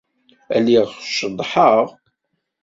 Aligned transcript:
Lliɣ 0.59 0.87
ceḍḍḥeɣ. 1.15 1.85